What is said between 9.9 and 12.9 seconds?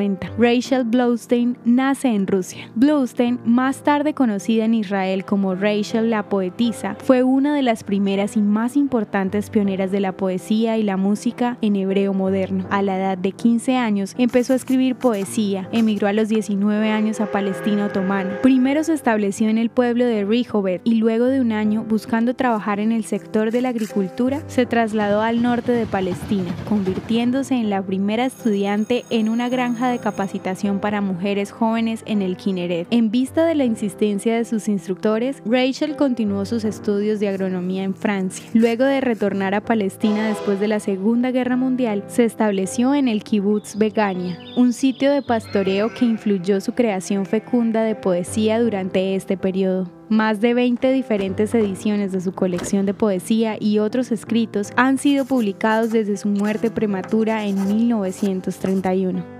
de la poesía y la música en hebreo moderno. A